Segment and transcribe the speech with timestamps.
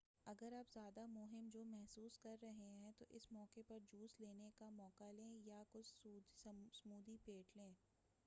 [0.25, 4.69] اگر آپ زیادہ مہم جو محسوس کررہے ہیں تو اس موقع پر جوس لینے کا
[4.69, 6.07] موقع لیں یا کچھ
[6.73, 7.73] سمودھی پھینٹ لیں